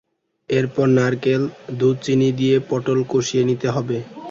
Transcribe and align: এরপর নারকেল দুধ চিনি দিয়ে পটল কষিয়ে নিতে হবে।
এরপর 0.49 0.85
নারকেল 0.97 1.41
দুধ 1.79 1.95
চিনি 2.03 2.29
দিয়ে 2.39 2.55
পটল 2.69 2.99
কষিয়ে 3.11 3.43
নিতে 3.49 3.67
হবে। 3.75 3.97